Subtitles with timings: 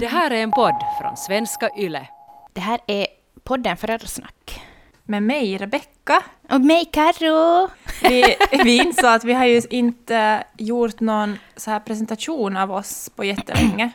[0.00, 2.08] Det här är en podd från svenska YLE.
[2.52, 3.06] Det här är
[3.44, 4.60] podden Föräldrasnack.
[5.04, 6.22] Med mig, Rebecka.
[6.50, 7.68] Och mig, Karo.
[8.02, 13.10] Vi, vi insåg att vi har ju inte gjort någon så här presentation av oss
[13.16, 13.90] på jättelänge.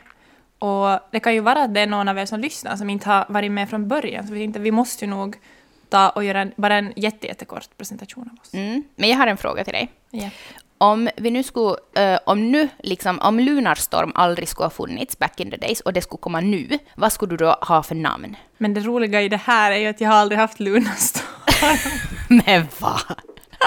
[0.58, 3.08] Och det kan ju vara att det är någon av er som lyssnar som inte
[3.08, 5.36] har varit med från början, så vi tänkte vi måste ju nog
[5.88, 8.54] ta och göra en, bara en jätte, jättekort presentation av oss.
[8.54, 8.82] Mm.
[8.96, 9.88] Men jag har en fråga till dig.
[10.10, 10.30] Ja.
[10.78, 15.40] Om vi nu skulle, eh, om nu liksom, om Lunarstorm aldrig skulle ha funnits back
[15.40, 18.36] in the days och det skulle komma nu, vad skulle du då ha för namn?
[18.58, 21.78] Men det roliga i det här är ju att jag har aldrig haft Lunarstorm.
[22.46, 23.00] Men vad?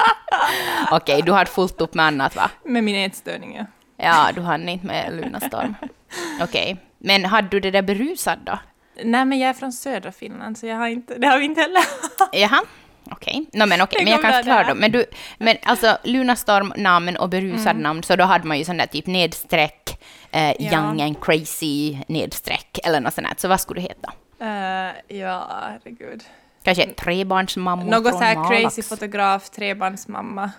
[0.91, 2.51] Okej, du har fullt upp med annat va?
[2.63, 3.65] med min ätstörning, ja.
[3.97, 5.75] Ja, du hann inte med Lunarstorm.
[6.41, 8.59] Okej, men hade du det där berusad då?
[9.03, 11.61] Nej, men jag är från södra Finland, så jag har inte, det har vi inte
[11.61, 11.83] heller.
[12.31, 12.61] Jaha,
[13.11, 13.45] okej.
[13.53, 14.75] No, men Tänk men jag kan förklara då.
[14.75, 15.05] Men, du,
[15.37, 19.05] men alltså Lunarstorm namn och berusad namn, så då hade man ju sån där typ
[19.05, 19.99] nedstreck,
[20.31, 20.71] eh, Ja.
[20.71, 23.35] young and crazy nedstreck eller något sånt där.
[23.37, 24.13] Så vad skulle du heta?
[24.41, 26.23] Uh, ja, herregud.
[26.63, 28.61] Kanske trebarnsmamma Något så här Malax.
[28.61, 30.51] crazy fotograf, trebarnsmamma,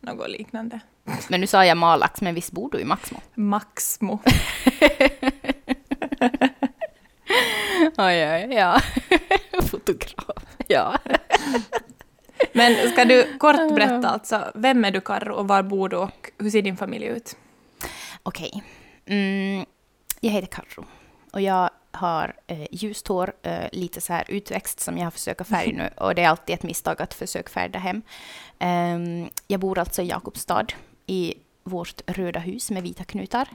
[0.00, 0.80] något liknande.
[1.28, 3.20] Men nu sa jag Malax, men visst bor du i Maxmo?
[3.34, 4.18] Maxmo.
[7.98, 8.80] Oj, oj, ja.
[9.70, 10.98] Fotograf, ja.
[12.54, 16.30] Men ska du kort berätta alltså, vem är du Karro och var bor du och
[16.38, 17.36] hur ser din familj ut?
[18.22, 18.62] Okej.
[19.06, 19.66] Mm,
[20.20, 20.84] jag heter Karro
[21.32, 25.48] och jag har eh, ljust hår, eh, lite så här utväxt som jag har försökt
[25.48, 28.02] färga nu och det är alltid ett misstag att försöka färga hem.
[28.58, 30.66] Ehm, jag bor alltså i Jakobstad
[31.06, 33.48] i vårt röda hus med vita knutar.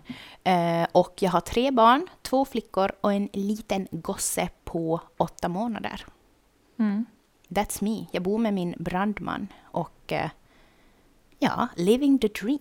[0.43, 6.05] Eh, och jag har tre barn, två flickor och en liten gosse på åtta månader.
[6.79, 7.05] Mm.
[7.49, 8.05] That's me.
[8.11, 10.29] Jag bor med min brandman och eh,
[11.39, 12.59] ja, living the dream.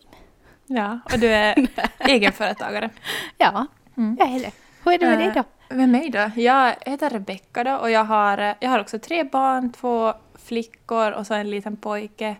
[0.67, 2.91] Ja, och du är egenföretagare.
[3.39, 4.50] Ja, jag är det.
[4.84, 5.41] Hur är det med dig då?
[5.70, 6.30] Eh, Med mig då?
[6.41, 11.12] Jag heter Rebecka då och jag har, eh, jag har också tre barn, två flickor
[11.12, 12.36] och så en liten pojke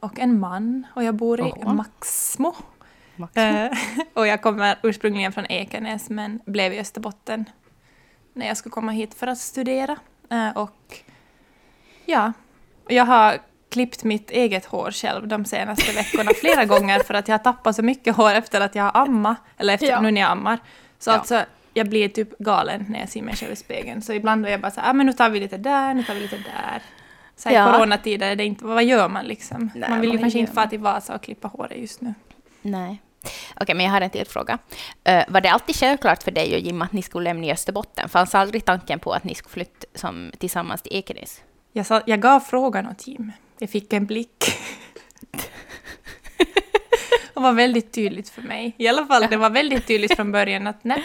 [0.00, 0.86] och en man.
[0.94, 1.72] Och jag bor i Oho.
[1.74, 2.54] Maxmo.
[3.16, 3.36] Max?
[3.36, 3.70] Eh,
[4.14, 7.44] och jag kommer ursprungligen från Ekenäs men blev i Österbotten
[8.32, 9.96] när jag skulle komma hit för att studera.
[10.54, 10.98] Och
[12.08, 12.32] ja,
[12.88, 13.38] jag har
[13.70, 17.76] klippt mitt eget hår själv de senaste veckorna flera gånger för att jag har tappat
[17.76, 20.00] så mycket hår efter att jag har ammat, eller efter Ja.
[20.00, 20.58] nu när jag ammar.
[20.98, 21.14] Så Ja.
[21.14, 24.02] alltså, jag blir typ galen när jag ser mig själv i spegeln.
[24.02, 26.02] Så ibland är jag bara så här, ah, men nu tar vi lite där, nu
[26.04, 26.82] tar vi lite där.
[27.36, 27.68] Så här, Ja.
[27.68, 29.70] I coronatider är det inte, vad gör man liksom?
[29.74, 32.14] Nej, man vill ju kanske inte fara till Vasa och klippa håret just nu.
[32.62, 33.02] Nej.
[33.60, 34.58] Okej, men jag har en till fråga.
[35.04, 38.08] Eh, var det alltid självklart för dig och Jim att ni skulle lämna Österbotten?
[38.08, 41.40] Fanns aldrig tanken på att ni skulle flytta som, tillsammans till Ekenäs?
[41.78, 43.32] Jag, sa, jag gav frågan åt Jim.
[43.58, 44.44] Jag fick en blick.
[47.34, 48.74] Det var väldigt tydligt för mig.
[48.78, 51.04] I alla fall, det var väldigt tydligt från början att nej,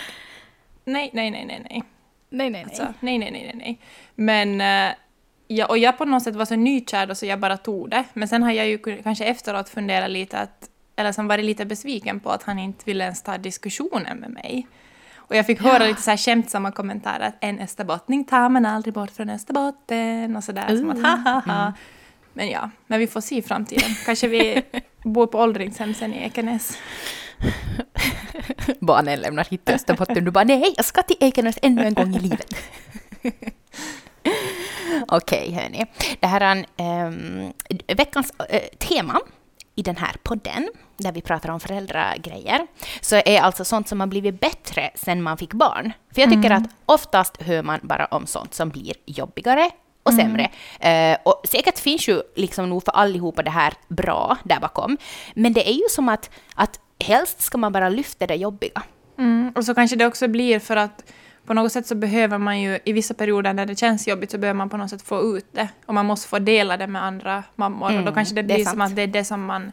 [0.85, 1.83] nej, nej, nej, nej, nej.
[2.29, 3.79] Nej, nej, Alltså, nej, nej, nej, nej.
[4.15, 4.95] Men, eh,
[5.47, 8.03] ja, och jag på något sätt var så nykär då så jag bara tog det.
[8.13, 12.19] Men sen har jag ju kanske efteråt funderat lite att, eller som varit lite besviken
[12.19, 14.67] på att han inte ville ens ta diskussionen med mig.
[15.27, 18.93] Och jag fick höra lite så här skämtsamma kommentarer att en österbottning tar man aldrig
[18.93, 21.73] bort från Österbotten och sådär som att ha ha ha.
[22.33, 23.95] Men ja, men vi får se i framtiden.
[24.05, 24.63] Kanske vi
[25.03, 26.77] bor på åldringshem sen i Ekenäs.
[28.79, 30.25] Barnen lämnar hit till Österbotten.
[30.25, 32.55] Du bara nej, jag ska till Ekenäs ännu en gång i livet.
[35.07, 35.85] Okej, hörni.
[36.19, 37.53] Det här är en, ehm,
[37.97, 39.19] veckans eh, tema
[39.75, 42.67] i den här podden, där vi pratar om föräldragrejer,
[43.01, 45.93] så är alltså sånt som har blivit bättre sen man fick barn.
[46.13, 49.69] För jag tycker att oftast hör man bara om sånt som blir jobbigare
[50.03, 50.49] och sämre.
[50.79, 54.97] Eh, och säkert finns ju liksom nog för allihopa det här bra där bakom.
[55.33, 58.83] Men det är ju som att, att helst ska man bara lyfta det jobbiga.
[59.17, 61.03] Mm, och så kanske det också blir för att
[61.45, 64.37] på något sätt så behöver man ju i vissa perioder när det känns jobbigt så
[64.37, 65.67] behöver man på något sätt få ut det.
[65.85, 67.85] Och man måste få dela det med andra mammor.
[67.87, 68.89] och då Mm, kanske det det blir som sant.
[68.89, 69.71] att det är det som man...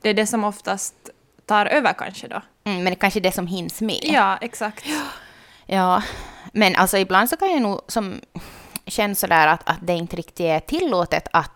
[0.00, 0.94] Det är det som oftast
[1.46, 2.42] tar över kanske då.
[2.64, 4.00] Mm, men det kanske är det som hinns med.
[4.02, 4.84] Ja, exakt.
[5.66, 6.02] Ja,
[6.52, 8.20] men alltså ibland så kan jag nog som
[8.86, 11.52] känna sådär att, att det inte riktigt är tillåtet att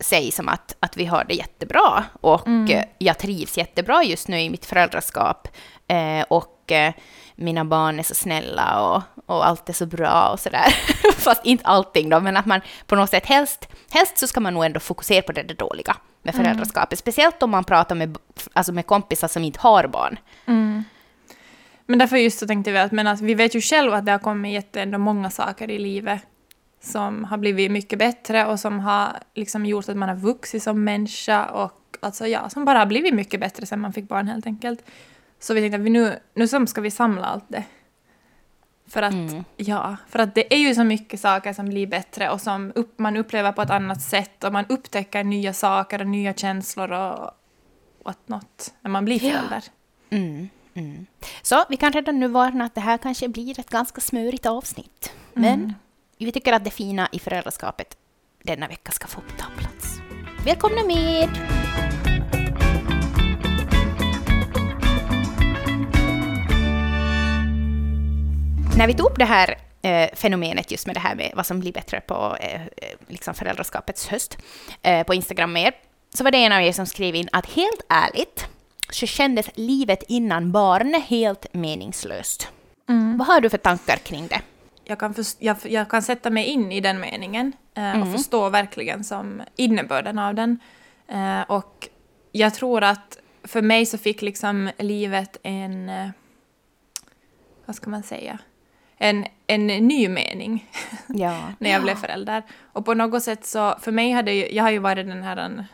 [0.00, 4.40] säga som att, att vi har det jättebra och eh, jag trivs jättebra just nu
[4.40, 5.48] i mitt föräldraskap
[5.88, 6.92] eh, och eh,
[7.40, 10.74] mina barn är så snälla och, och allt är så bra och sådär.
[11.16, 14.54] Fast inte allting då, men att man på något sätt helst, helst så ska man
[14.54, 16.98] nog ändå fokusera på det, där dåliga med föräldraskapet.
[16.98, 18.18] Speciellt om man pratar med,
[18.52, 20.18] alltså med kompisar som inte har barn.
[21.86, 24.12] Men därför just så tänkte vi att, men att vi vet ju själva att det
[24.12, 26.20] har kommit jätte ändå många saker i livet
[26.82, 30.84] som har blivit mycket bättre och som har liksom gjort att man har vuxit som
[30.84, 34.46] människa och alltså ja, som bara har blivit mycket bättre sen man fick barn helt
[34.46, 34.84] enkelt.
[35.40, 37.64] Så vi tänkte att vi nu, nu som ska vi samla allt det.
[38.88, 39.14] För att,
[39.56, 42.98] ja, för att det är ju så mycket saker som blir bättre och som upp,
[42.98, 48.14] man upplever på ett annat sätt och man upptäcker nya saker och nya känslor och
[48.26, 49.64] något när man blir förälder.
[50.10, 51.06] Mm, mm.
[51.42, 55.12] Så vi kan redan nu varna att det här kanske blir ett ganska smörigt avsnitt.
[55.34, 55.74] Men Mm.
[56.18, 57.96] vi tycker att det fina i föräldraskapet
[58.42, 60.00] denna vecka ska få ta plats.
[60.44, 61.28] Välkomna med!
[68.78, 71.60] När vi tog upp det här eh, fenomenet just med det här med vad som
[71.60, 72.68] blir bättre på eh, eh,
[73.08, 74.38] liksom föräldraskapets höst
[74.82, 75.72] eh, på Instagram med er,
[76.14, 78.46] så var det en av er som skrev in att helt ärligt
[78.90, 82.48] så kändes livet innan barn helt meningslöst.
[83.18, 84.40] Vad har du för tankar kring det?
[84.84, 88.48] jag kan, först- jag, jag kan sätta mig in i den meningen eh, och förstå
[88.48, 90.58] verkligen som innebörden av den.
[91.08, 91.88] Eh, och
[92.32, 96.08] jag tror att för mig så fick liksom livet en, eh,
[97.66, 98.38] vad ska man säga,
[99.02, 100.70] en, en ny mening
[101.08, 101.42] Ja.
[101.58, 102.42] när jag blev förälder.
[102.72, 105.36] Och på något sätt så, för mig hade ju, jag har ju varit den här
[105.36, 105.64] en,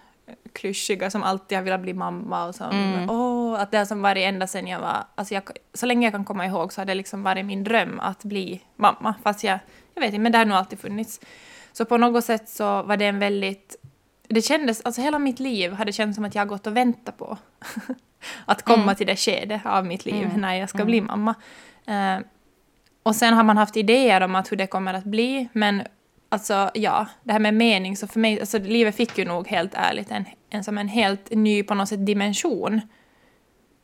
[0.53, 4.25] klyschiga som alltid har velat bli mamma och som, åh, att det har som varit
[4.25, 5.43] ända sedan jag var, alltså jag,
[5.75, 8.61] så länge jag kan komma ihåg så har det liksom varit min dröm att bli
[8.77, 9.59] mamma, fast jag,
[9.95, 11.21] jag vet inte, men det har nog alltid funnits.
[11.73, 13.77] Så på något sätt så var det en väldigt,
[14.29, 17.19] det kändes, alltså hela mitt liv hade känts som att jag har gått och väntat
[17.19, 17.39] på
[18.47, 21.35] att komma till det skede av mitt liv när jag ska bli mamma.
[21.87, 22.19] Eh,
[23.07, 25.83] och sen har man haft idéer om att hur det kommer att bli, men
[26.29, 29.75] alltså ja, det här med mening, så för mig, alltså livet fick ju nog helt
[29.75, 32.81] ärligt en, en som en helt ny på något sätt dimension.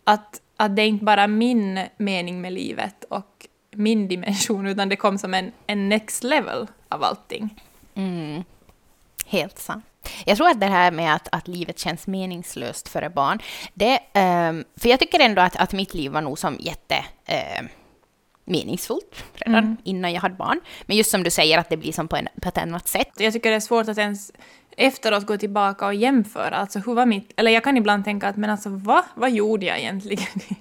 [0.04, 4.96] Att, att det är inte bara min mening med livet och min dimension, utan det
[4.96, 7.60] kom som en, en next level av allting.
[7.94, 8.44] Mm.
[9.26, 9.84] Helt sant.
[10.26, 13.38] Jag tror att det här med att, att livet känns meningslöst för barn,
[13.74, 17.69] det, um, för jag tycker ändå att, att mitt liv var nog som jätte ehm,
[18.44, 20.60] meningsfullt redan innan jag hade barn.
[20.86, 23.10] Men just som du säger att det blir som på, en, på ett annat sätt.
[23.16, 24.32] Jag tycker det är svårt att ens
[24.76, 26.56] efteråt gå tillbaka och jämföra.
[26.56, 27.32] Alltså hur var mitt...
[27.36, 30.56] Eller jag kan ibland tänka att men alltså vad, vad gjorde jag egentligen i,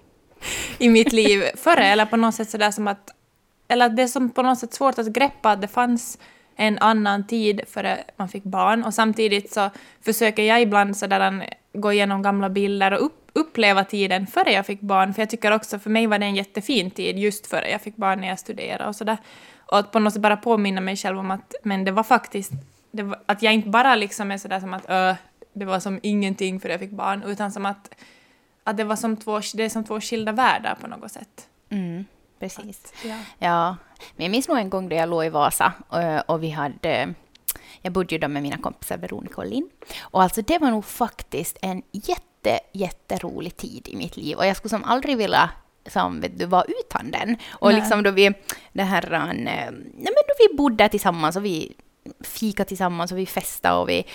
[0.85, 1.85] i mitt liv före?
[1.85, 3.09] Eller på något sätt sådär som att...
[3.67, 6.17] Eller att det är som på något sätt svårt att greppa att det fanns
[6.55, 8.83] en annan tid före man fick barn.
[8.83, 9.69] Och samtidigt så
[10.01, 14.81] försöker jag ibland sådär gå igenom gamla bilder och upp, uppleva tiden före jag fick
[14.81, 15.13] barn.
[15.13, 17.95] För jag tycker också, för mig var det en jättefin tid just före jag fick
[17.95, 19.17] barn när jag studerade och sådär.
[19.59, 22.51] Och att på något sätt bara påminna mig själv om att men det var faktiskt,
[22.91, 25.15] det var, att jag inte bara liksom är sådär som att öh,
[25.53, 27.95] det var som ingenting före jag fick barn, utan som att,
[28.63, 31.47] att det var som två, det är som två skilda världar på något sätt.
[31.69, 32.05] Mm,
[32.39, 32.93] precis.
[33.05, 33.17] Ja.
[33.39, 33.77] Ja,
[34.15, 37.13] men jag minns nog en gång då jag låg i Vasa och, och vi hade...
[37.81, 39.69] Jag bodde ju då med mina kompisar Veronica och Linn.
[40.01, 42.23] Och alltså det var nog faktiskt en jätte,
[42.71, 44.37] jätterolig tid i mitt liv.
[44.37, 45.49] Och jag skulle som aldrig vilja
[45.87, 47.37] som vet du, vara utan den.
[47.51, 47.79] Och Nej.
[47.79, 48.33] liksom då vi,
[48.73, 51.73] det här, eh, nej men då vi bodde tillsammans och vi
[52.23, 54.05] fika tillsammans och vi festade och vi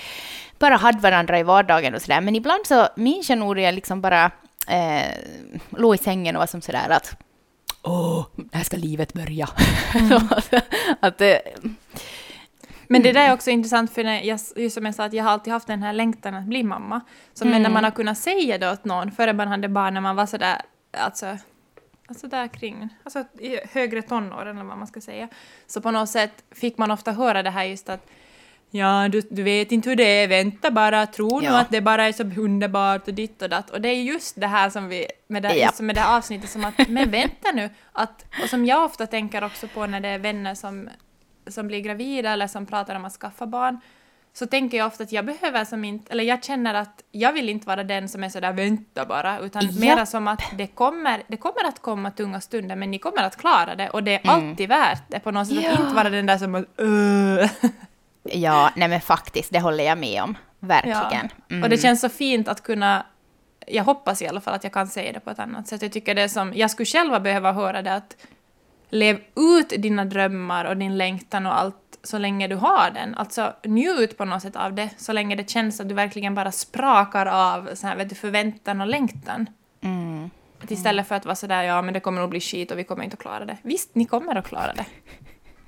[0.59, 2.21] bara hade varandra i vardagen och sådär.
[2.21, 4.31] Men ibland så minns jag nog jag liksom bara
[4.69, 5.13] eh,
[5.71, 7.17] låg i sängen och var som sådär att
[7.83, 9.49] åh, här ska livet börja.
[11.01, 11.37] att, eh,
[12.89, 15.25] Men det där är också intressant för när jag, just som jag sa att jag
[15.25, 17.01] har alltid haft den här längtan att bli mamma.
[17.35, 20.01] Så men när man har kunnat säga det åt någon före man hade barn när
[20.01, 20.61] man var sådär,
[20.99, 21.39] alltså,
[22.09, 25.29] alltså där kring, alltså i högre tonåren eller vad man ska säga.
[25.67, 28.07] Så på något sätt fick man ofta höra det här just att
[28.71, 31.61] Ja, du, du vet inte hur det är, vänta bara, tro nu Ja.
[31.61, 33.71] att det bara är så underbart och ditt och datt.
[33.71, 36.51] Och det är just det här som vi, med det, just med det här avsnittet
[36.51, 40.09] som att, men vänta nu, att, och som jag ofta tänker också på när det
[40.09, 40.89] är vänner som,
[41.49, 43.81] som blir gravida eller som pratar om att skaffa barn,
[44.33, 47.49] så tänker jag ofta att jag behöver som inte, eller jag känner att jag vill
[47.49, 49.75] inte vara den som är sådär vänta bara, utan Japp.
[49.81, 53.37] mera som att det kommer, det kommer att komma tunga stunder, men ni kommer att
[53.37, 55.73] klara det och det är alltid värt det på något sätt, Ja.
[55.73, 57.51] att inte vara den där som "Ugh."
[58.23, 60.37] ja, nej men faktiskt, det håller jag med om.
[60.61, 61.29] Verkligen.
[61.51, 61.63] Mm.
[61.63, 63.07] Och det känns så fint att kunna...
[63.67, 65.83] Jag hoppas i alla fall att jag kan säga det på ett annat sätt.
[65.83, 66.53] Jag tycker det som...
[66.55, 68.17] Jag skulle själva behöva höra det att
[68.91, 73.15] lev ut dina drömmar och din längtan och allt så länge du har den.
[73.15, 76.53] Alltså njut på något sätt av det så länge det känns att du verkligen bara
[76.53, 79.47] sprakar av så här, vet du, förväntan och längtan.
[79.81, 80.31] Mm.
[80.63, 82.85] Att istället för att vara sådär, ja men det kommer nog bli skit och vi
[82.85, 83.57] kommer inte att klara det.
[83.63, 84.87] Visst, ni kommer att klara det.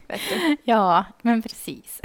[0.08, 0.56] Vet du?
[0.64, 2.00] Ja, men precis.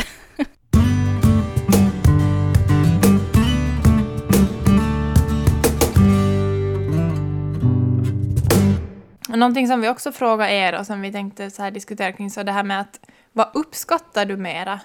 [9.34, 12.32] Och någonting som vi också frågar er och som vi tänkte så här diskutera kring,
[12.32, 13.00] så det här med att
[13.32, 14.80] vad uppskattar du mera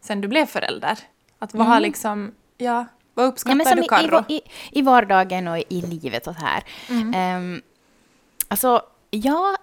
[0.00, 0.98] sen du blev förälder?
[1.38, 3.76] Att vad har liksom, ja, vad Ja, uppskattar men som
[4.28, 4.42] du i, i, i,
[4.78, 6.64] I vardagen och i livet och så här.
[6.88, 7.14] Mm.
[7.14, 7.62] Ehm,
[8.48, 9.56] alltså, jag...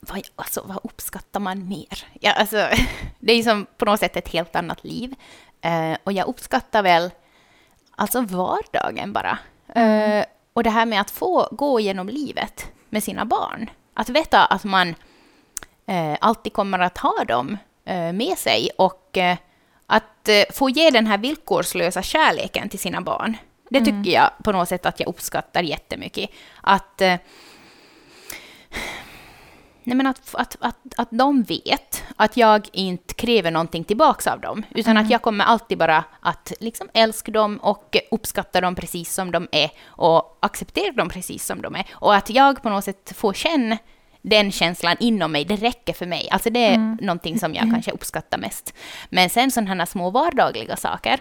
[0.00, 2.06] vad, alltså, vad uppskattar man mer?
[2.20, 2.56] Ja, alltså,
[3.18, 5.14] det är ju som på något sätt ett helt annat liv.
[5.60, 7.10] Eh, och jag uppskattar väl
[7.90, 9.38] alltså vardagen bara.
[9.74, 13.70] Eh, och det här med att få gå genom livet med sina barn.
[13.94, 14.94] Att veta att man
[15.86, 19.36] eh, alltid kommer att ha dem eh, med sig och eh,
[19.86, 23.36] att eh, få ge den här villkorslösa kärleken till sina barn.
[23.68, 26.30] Det tycker jag på något sätt att jag uppskattar jättemycket.
[26.60, 27.14] Att eh,
[29.84, 34.40] Nej, men att, att, att, att de vet att jag inte kräver någonting tillbaka av
[34.40, 35.04] dem, utan Mm.
[35.04, 39.48] att jag kommer alltid bara att liksom älska dem och uppskatta dem precis som de
[39.52, 41.86] är och acceptera dem precis som de är.
[41.92, 43.78] Och att jag på något sätt får känna
[44.22, 46.28] den känslan inom mig, det räcker för mig.
[46.30, 46.98] Alltså det är Mm.
[47.00, 48.74] någonting som jag kanske uppskattar mest.
[49.10, 51.20] Men sen sådana här små vardagliga saker,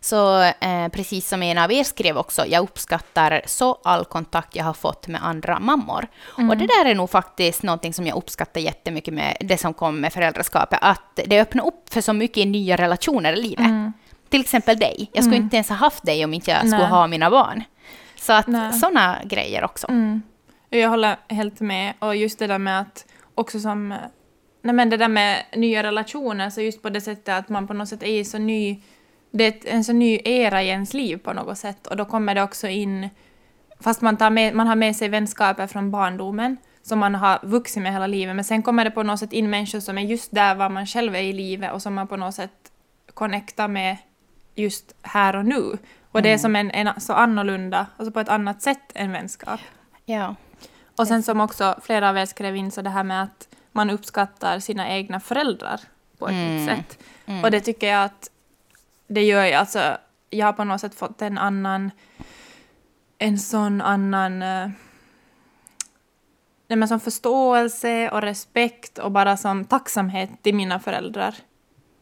[0.00, 4.64] så eh, precis som en av er skrev också, jag uppskattar så all kontakt jag
[4.64, 6.06] har fått med andra mammor.
[6.36, 10.00] Och det där är nog faktiskt någonting som jag uppskattar jättemycket med det som kom
[10.00, 13.92] med föräldraskapet, att det öppnar upp för så mycket nya relationer i livet.
[14.28, 15.10] Till exempel dig.
[15.12, 16.90] Jag skulle inte ens ha haft dig om inte jag skulle Nej.
[16.90, 17.62] ha mina barn.
[18.20, 18.46] Så att
[18.80, 19.88] sådana grejer också.
[19.88, 20.22] Mm.
[20.70, 21.94] Jag håller helt med.
[21.98, 23.88] Och just det där med att också som...
[24.62, 27.74] Nej men det där med nya relationer, så just på det sättet att man på
[27.74, 28.82] något sätt är så ny...
[29.36, 31.86] Det är en så ny era i ens liv på något sätt.
[31.86, 33.08] Och då kommer det också in...
[33.80, 37.82] Fast man, tar med, man har med sig vänskaper från barndomen som man har vuxit
[37.82, 38.36] med hela livet.
[38.36, 40.86] Men sen kommer det på något sätt in människor som är just där var man
[40.86, 42.72] själv är i livet och som man på något sätt
[43.14, 43.96] connectar med
[44.54, 45.78] just här och nu.
[46.12, 49.60] Och det är som en, en så annorlunda, alltså på ett annat sätt än vänskap.
[50.04, 50.34] Ja.
[50.96, 53.90] Och sen som också flera av er skrev in så det här med att man
[53.90, 55.80] uppskattar sina egna föräldrar
[56.18, 56.98] på ett nytt sätt.
[57.44, 58.30] Och det tycker jag att
[59.06, 59.54] det gör jag.
[59.54, 59.96] Alltså,
[60.30, 61.90] jag har på något sätt fått en annan,
[63.18, 64.68] en sån annan eh,
[66.68, 71.34] nej, men som förståelse och respekt och bara som tacksamhet till mina föräldrar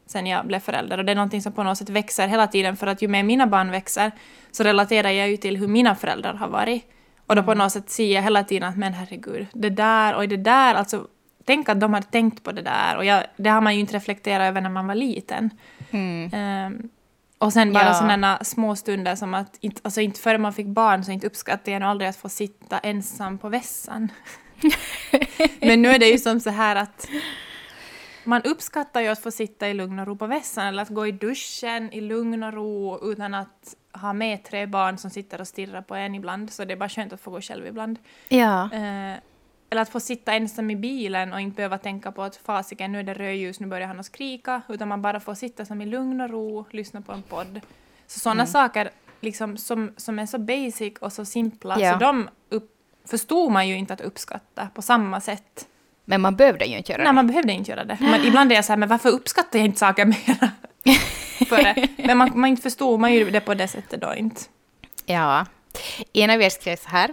[0.07, 0.99] sen jag blev förälder.
[0.99, 3.23] Och det är någonting som på något sätt växer hela tiden för att ju mer
[3.23, 4.11] mina barn växer
[4.51, 6.85] så relaterar jag ju till hur mina föräldrar har varit.
[7.27, 10.29] Och då på något sätt ser jag hela tiden att men herregud, det där och
[10.29, 11.07] det där, alltså
[11.45, 13.95] tänk att de hade tänkt på det där och jag, det har man ju inte
[13.95, 15.51] reflekterat över när man var liten.
[16.33, 16.89] Ehm,
[17.39, 17.95] och sen bara Ja.
[17.95, 21.71] sådana små stunder som att, inte, alltså inte förrän man fick barn så inte uppskattade
[21.71, 24.09] jag nog aldrig att få sitta ensam på vässan.
[25.61, 27.09] Men nu är det ju som så här att
[28.25, 31.07] man uppskattar ju att få sitta i lugn och ro på vässan eller att gå
[31.07, 35.49] i duschen i lugn och ro utan att ha med tre barn som sitter och
[35.49, 37.99] stirrar på en ibland, så det är bara skönt att få gå själv ibland.
[38.29, 38.71] Ja.
[38.73, 39.19] Eh,
[39.73, 42.99] eller att få sitta ensam i bilen och inte behöva tänka på att fasiken, nu
[42.99, 45.87] är det rödljus, nu börjar han att skrika, utan man bara får sitta som i
[45.87, 47.61] lugn och ro, lyssna på en podd.
[48.07, 51.93] Så sådana saker liksom, som, som är så basic och så simpla, Ja.
[51.93, 52.71] så de upp,
[53.05, 55.67] förstod man ju inte att uppskatta på samma sätt.
[56.05, 57.15] Men man behövde ju inte göra Nej, det.
[57.15, 57.97] man behövde inte göra det.
[58.01, 60.51] Men ibland är jag så här, men varför uppskattar jag inte saker mera?
[61.97, 64.41] Men man, man inte förstod man ju det på det sättet då inte.
[65.07, 65.47] Ja.
[66.13, 67.11] En av er skrev så här.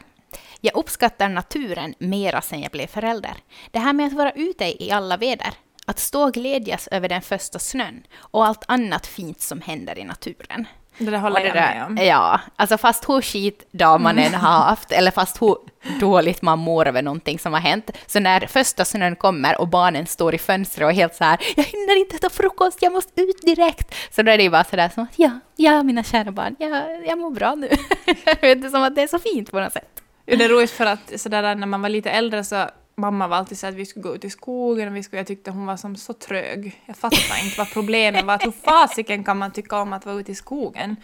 [0.62, 3.34] Jag uppskattar naturen mera sen jag blev förälder.
[3.72, 5.54] Det här med att vara ute i alla väder.
[5.86, 10.04] Att stå och glädjas över den första snön och allt annat fint som händer i
[10.04, 10.68] naturen.
[10.98, 11.98] Det där håller det jag där- med om.
[11.98, 15.58] Ja, alltså fast hur skit dag man än har haft, eller fast hur
[16.00, 20.06] dåligt man mår över någonting som har hänt, så när första snön kommer och barnen
[20.08, 23.22] står i fönstret och är helt så här, jag hinner inte äta frukost, jag måste
[23.22, 23.96] ut direkt.
[24.12, 26.56] Så då är det ju bara så där som att, ja, ja mina kära barn,
[26.60, 27.70] jag, jag mår bra nu.
[28.42, 29.99] Vet du, som att det är så fint på något sätt.
[30.38, 33.58] Det är roligt för att sådär, när man var lite äldre så mamma var alltid
[33.60, 35.78] så att vi skulle gå ut i skogen och vi skulle, jag tyckte hon var
[35.78, 36.82] som så trög.
[36.86, 38.40] Jag fattar inte vad problemet var.
[38.44, 40.96] Hur fasiken kan man tycka om att vara ute i skogen?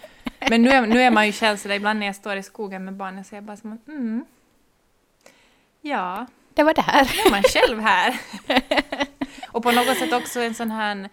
[0.50, 2.86] Men nu är, nu är man ju själv sådär, ibland när jag står i skogen
[2.86, 4.26] med barnen så är jag bara som mm.
[5.82, 7.04] Ja, Det var det här.
[7.04, 8.20] nu är man själv här.
[9.52, 11.10] och på något sätt också en sån här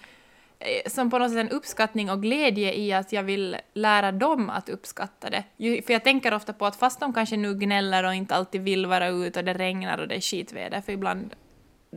[0.87, 4.69] som på något sätt en uppskattning och glädje i att jag vill lära dem att
[4.69, 5.45] uppskatta det.
[5.83, 8.87] För jag tänker ofta på att fast de kanske nu gnäller och inte alltid vill
[8.87, 11.35] vara ute och det regnar och det är skitväder, för ibland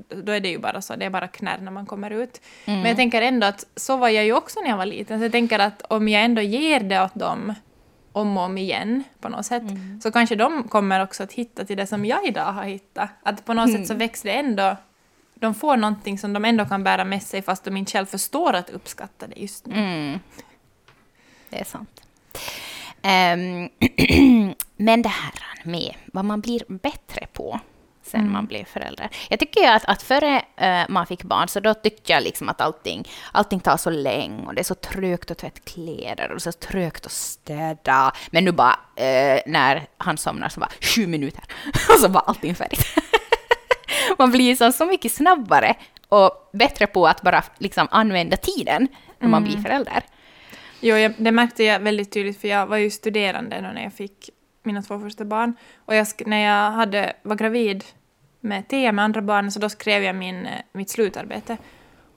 [0.09, 2.41] då är det ju bara så, det är bara knärr när man kommer ut.
[2.65, 5.25] Men jag tänker ändå att så var jag ju också när jag var liten, så
[5.25, 7.53] jag tänker att om jag ändå ger det åt dem
[8.11, 9.63] om och om igen på något sätt,
[10.03, 13.09] så kanske de kommer också att hitta till det som jag idag har hittat.
[13.23, 14.75] Att på något sätt så växer det ändå,
[15.35, 18.53] de får någonting som de ändå kan bära med sig fast de inte själv förstår
[18.53, 19.75] att uppskatta det just nu.
[19.75, 20.19] Mm.
[21.49, 22.01] Det är sant.
[23.01, 23.69] Ehm,
[24.77, 27.59] men det här med vad man blir bättre på
[28.03, 28.33] sen Mm.
[28.33, 29.09] man blev förälder.
[29.29, 32.61] Jag tycker att, att före eh, man fick barn så då tyckte jag liksom att
[32.61, 36.51] allting, allting tar så länge och det är så trögt att tvätta kläder och så
[36.51, 38.13] trögt att städa.
[38.31, 41.43] Men nu bara eh, när han somnar så bara sju minuter
[41.89, 42.85] och så var allting färdigt.
[44.17, 45.75] man blir så, så mycket snabbare
[46.09, 48.87] och bättre på att bara liksom använda tiden
[49.19, 49.63] när man blir Mm.
[49.63, 50.03] förälder.
[50.79, 54.29] Jo, jag, det märkte jag väldigt tydligt för jag var ju studerande när jag fick
[54.63, 55.55] mina två första barn.
[55.85, 57.83] Och jag, när jag hade, var gravid
[58.39, 61.57] med Thea med andra barn så då skrev jag min, eh, mitt slutarbete.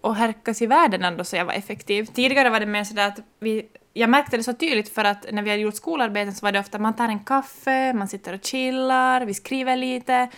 [0.01, 2.05] Och herkas i världen ändå så jag var effektiv.
[2.05, 5.43] Tidigare var det mer sådär att vi, jag märkte det så tydligt för att när
[5.43, 8.45] vi hade gjort skolarbeten så var det ofta man tar en kaffe, man sitter och
[8.45, 10.29] chillar, vi skriver lite.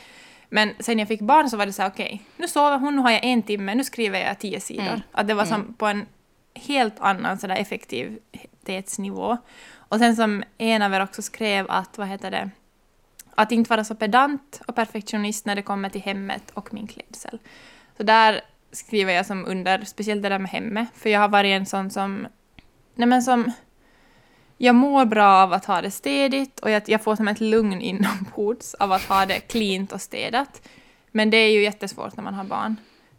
[0.52, 3.02] Men sen jag fick barn så var det så här, okej, nu sover hon, nu
[3.02, 4.86] har jag en timme, nu skriver jag tio sidor.
[4.86, 5.00] Mm.
[5.12, 6.06] Att det var som på en
[6.54, 9.36] helt annan sådär effektivitetsnivå.
[9.74, 12.50] Och sen som en av er också skrev att, vad heter det,
[13.34, 17.38] att inte vara så pedant och perfektionist när det kommer till hemmet och min klädsel.
[17.96, 18.40] Så där
[18.72, 21.90] skriver jag som under, speciellt det där med hemmet, för jag har varit en sån
[21.90, 22.26] som,
[22.94, 23.52] nej men som,
[24.62, 27.80] jag mår bra av att ha det städigt och jag, jag får som ett lugn
[27.80, 30.68] inombords av att ha det cleant och städat.
[31.10, 32.76] Men det är ju jättesvårt när man har barn.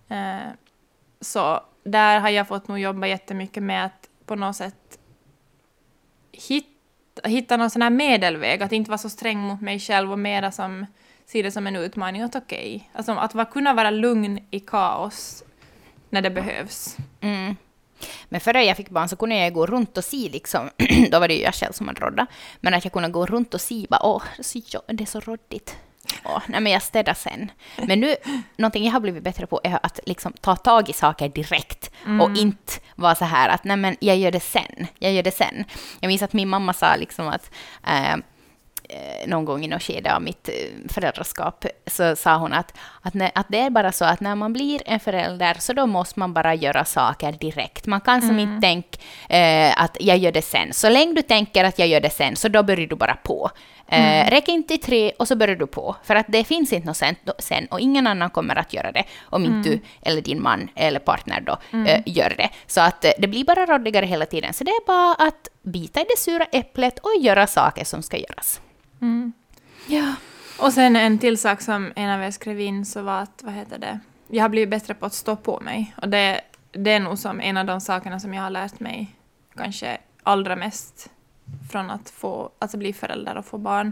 [0.09, 0.51] Eh,
[1.21, 4.99] så där har jag fått nog jobba jättemycket med att på något sätt
[6.31, 10.19] hitta, hitta någon sån här medelväg, att inte vara så sträng mot mig själv och
[10.19, 10.85] mera som
[11.25, 15.43] se det som en utmaning, att okej, alltså att vara, kunna vara lugn i kaos
[16.09, 16.97] när det behövs.
[17.21, 17.55] Mm.
[18.29, 20.69] Men före jag fick barn så kunde jag gå runt och se, liksom,
[21.11, 22.29] då var det ju jag själv som hade roddat,
[22.59, 24.23] men att jag kunde gå runt och se, bara, åh,
[24.87, 25.77] det är så råddigt.
[26.23, 27.51] Åh, nej, men jag städar sen.
[27.87, 28.15] Men nu,
[28.55, 31.91] någonting jag har blivit bättre på är att liksom ta tag i saker direkt
[32.21, 35.31] och inte vara så här att nej men jag gör det sen, jag gör det
[35.31, 35.65] sen.
[35.99, 37.51] Jag minns att min mamma sa liksom att
[37.87, 38.17] eh,
[39.27, 40.53] någon gång i något skede av mitt eh,
[40.89, 44.53] föräldraskap så sa hon att, att, när, att det är bara så att när man
[44.53, 47.85] blir en förälder så då måste man bara göra saker direkt.
[47.87, 50.73] Man kan som inte tänka eh, att jag gör det sen.
[50.73, 53.51] Så länge du tänker att jag gör det sen så då börjar du bara på.
[53.87, 55.95] Eh, Räck inte till tre och så börjar du på.
[56.03, 59.03] För att det finns inte något sen, sen och ingen annan kommer att göra det
[59.23, 61.57] om inte du eller din man eller partner då
[61.87, 62.49] eh, gör det.
[62.67, 64.53] Så att eh, det blir bara råddigare hela tiden.
[64.53, 68.17] Så det är bara att bita i det sura äpplet och göra saker som ska
[68.17, 68.61] göras.
[69.87, 70.15] Ja.
[70.59, 73.53] Och sen en till sak som en av er skrev in så var att, vad
[73.53, 75.95] heter det, jag har blivit bättre på att stå på mig.
[76.01, 79.15] Och det, det är nog som en av de sakerna som jag har lärt mig
[79.55, 81.09] kanske allra mest
[81.71, 83.91] från att få, alltså bli förälder och få barn.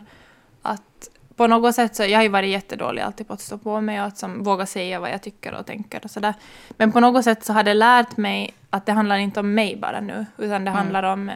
[0.61, 3.81] Att på något sätt så, jag har ju varit jättedålig alltid på att stå på
[3.81, 6.33] mig och att som, våga säga vad jag tycker och tänker och sådär.
[6.69, 9.75] Men på något sätt så har det lärt mig att det handlar inte om mig
[9.75, 11.31] bara nu, utan det handlar om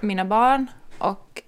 [0.00, 0.66] mina barn
[0.98, 1.41] och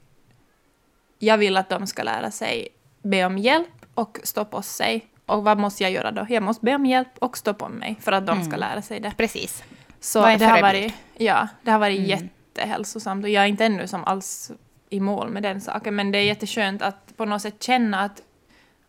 [1.24, 2.68] jag vill att de ska lära sig
[3.02, 5.06] be om hjälp och stå på sig.
[5.26, 6.26] Och vad måste jag göra då?
[6.28, 9.00] Jag måste be om hjälp och stå på mig för att de ska lära sig
[9.00, 9.12] det.
[9.16, 9.64] Precis.
[10.00, 13.64] Så Var en det har varit, ja, det har varit jättehälsosamt och jag är inte
[13.64, 14.52] ännu som alls
[14.90, 18.22] i mål med den saken men det är jätteskönt att på något sätt känna att,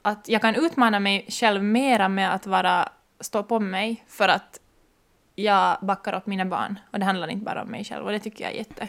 [0.02, 4.60] att jag kan utmana mig själv mera med att vara, stå på mig för att
[5.36, 8.20] jag backar upp mina barn och det handlar inte bara om mig själv och det
[8.20, 8.88] tycker jag är jätte,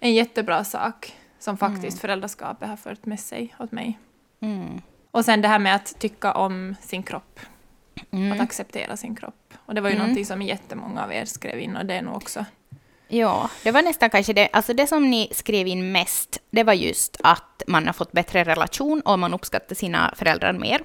[0.00, 1.14] en jättebra sak
[1.44, 3.98] som faktiskt föräldraskapet har fört med sig åt mig.
[4.40, 4.80] Mm.
[5.10, 7.40] Och sen det här med att tycka om sin kropp.
[8.10, 8.32] Mm.
[8.32, 9.54] Att acceptera sin kropp.
[9.66, 10.02] Och det var ju Mm.
[10.06, 12.44] någonting som jättemånga av er skrev in och det är nog också.
[13.08, 16.72] Ja, det var nästan kanske det, alltså det som ni skrev in mest, det var
[16.72, 20.80] just att man har fått bättre relation och man uppskattar sina föräldrar mer.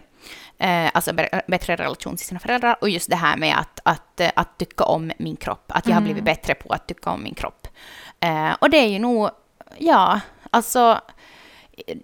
[0.58, 4.20] Eh, alltså bä- bättre relation till sina föräldrar och just det här med att, att,
[4.20, 7.24] eh, att tycka om min kropp, att jag har blivit bättre på att tycka om
[7.24, 7.68] min kropp.
[8.20, 9.30] Eh, och det är ju nog,
[9.78, 11.02] ja, alltså,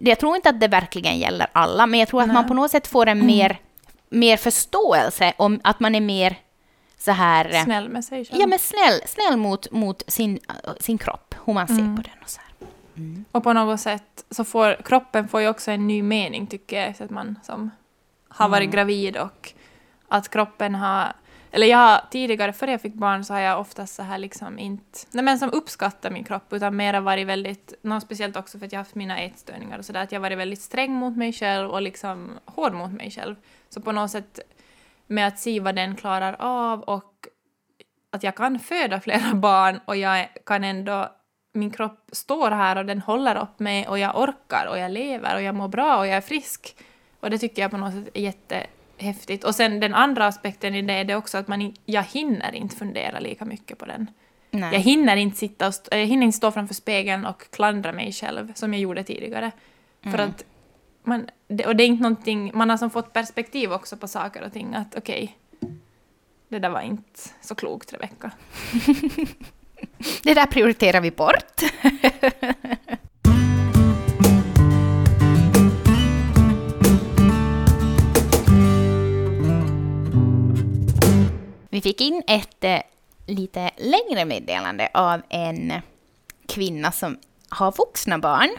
[0.00, 2.48] jag tror inte att det verkligen gäller alla, men jag tror att man Nej.
[2.48, 3.60] på något sätt får en mer,
[4.08, 6.36] mer förståelse om att man är mer
[6.98, 7.54] så här...
[7.54, 8.40] eh, Snäll med sig själv.
[8.40, 11.96] Ja, men snäll, snäll mot, mot sin, äh, sin kropp, hur man ser Mm.
[11.96, 12.46] på den och så här.
[13.32, 16.96] Och på något sätt så får kroppen får ju också en ny mening tycker jag.
[16.96, 17.70] Så att man som
[18.28, 19.52] har varit gravid och
[20.08, 21.12] att kroppen har...
[21.56, 24.58] Eller jag har tidigare, före jag fick barn, så har jag oftast så här liksom
[24.58, 24.98] inte...
[25.10, 27.74] Nej men som uppskattar min kropp, utan mera varit väldigt...
[27.82, 30.22] Något speciellt också för att jag har haft mina ätstörningar och sådär, att jag har
[30.22, 33.34] varit väldigt sträng mot mig själv och liksom hård mot mig själv.
[33.68, 34.40] Så på något sätt
[35.06, 37.26] med att se vad den klarar av och
[38.12, 41.12] att jag kan föda flera barn och jag kan ändå
[41.52, 45.34] min kropp står här och den håller upp mig och jag orkar och jag lever
[45.34, 46.76] och jag mår bra och jag är frisk.
[47.20, 48.20] Och det tycker jag på något sätt är
[48.96, 49.44] jättehäftigt.
[49.44, 52.76] Och sen den andra aspekten i det är det också att man, jag hinner inte
[52.76, 54.10] fundera lika mycket på den.
[54.50, 54.72] Nej.
[54.72, 58.12] Jag hinner inte sitta och st- jag hinner inte stå framför spegeln och klandra mig
[58.12, 59.50] själv som jag gjorde tidigare.
[60.02, 60.44] För att
[61.04, 61.28] man,
[61.66, 64.74] och det är inte någonting, man har som fått perspektiv också på saker och ting
[64.74, 65.36] att okej,
[66.48, 68.30] det där var inte så klokt Rebecka.
[70.22, 71.62] Det där prioriterar vi bort.
[81.76, 82.80] vi fick in ett eh,
[83.26, 85.72] lite längre meddelande av en
[86.48, 88.50] kvinna som har vuxna barn.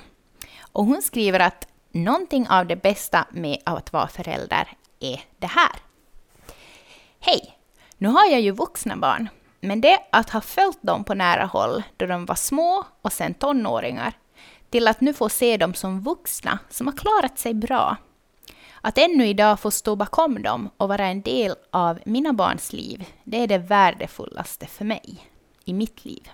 [0.59, 4.67] Och hon skriver att någonting av det bästa med att vara förälder
[4.99, 5.71] är det här.
[7.19, 7.57] Hej!
[7.97, 11.83] Nu har jag ju vuxna barn, men det att ha följt dem på nära håll
[11.97, 14.13] då de var små och sen tonåringar,
[14.69, 17.97] till att nu få se dem som vuxna som har klarat sig bra.
[18.87, 23.05] Att ännu idag få stå bakom dem och vara en del av mina barns liv,
[23.23, 25.29] det är det värdefullaste för mig
[25.65, 26.29] i mitt liv.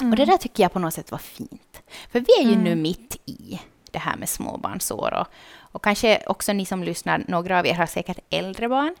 [0.00, 0.12] Mm.
[0.12, 1.82] Och det där tycker jag på något sätt var fint.
[2.10, 2.64] För vi är ju mm.
[2.64, 3.60] nu mitt i
[3.90, 5.14] det här med småbarnsår.
[5.14, 5.26] Och,
[5.58, 8.94] och kanske också ni som lyssnar, några av er har säkert äldre barn.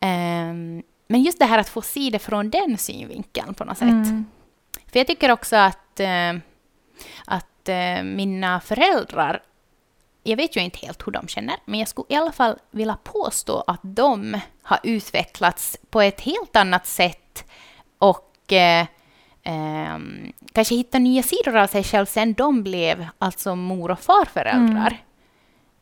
[0.00, 3.88] Um, men just det här att få se det från den synvinkeln på något sätt.
[3.88, 4.26] Mm.
[4.86, 6.40] För jag tycker också att, uh,
[7.26, 9.42] att uh, mina föräldrar,
[10.28, 12.98] jag vet ju inte helt hur de känner, men jag skulle i alla fall vilja
[13.04, 17.44] påstå att de har utvecklats på ett helt annat sätt
[17.98, 18.86] och uh,
[19.94, 25.00] um, kanske hitta nya sidor av sig själv sen de blev alltså mor och farföräldrar.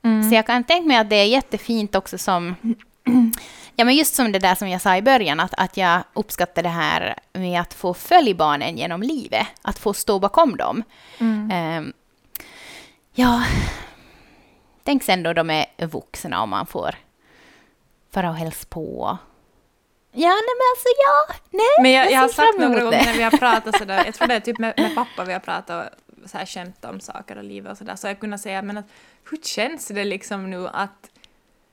[0.03, 0.21] Mm.
[0.21, 0.31] Mm.
[0.31, 2.55] Så jag kan tänka mig att det är jättefint också som
[3.79, 6.63] Ja, men just som det där som jag sa i början, att, att jag uppskattar
[6.63, 10.83] det här med att få följa barnen genom livet, att få stå bakom dem.
[11.19, 11.79] Mm.
[11.79, 11.93] Um,
[13.15, 13.45] ja,
[14.87, 16.95] tänk sen då de är vuxna och man får
[18.11, 19.19] fara och hälsa på.
[20.13, 21.83] Ja, nej men alltså ja, nej.
[21.83, 24.35] Men jag, jag, har sagt några gånger när vi har pratat sådär, jag tror det
[24.35, 25.93] är typ med, med pappa vi har pratat
[26.25, 28.79] och så här skämt om saker och livet och sådär, så jag kunnat säga men
[28.79, 28.87] att,
[29.31, 31.11] hur känns det liksom nu att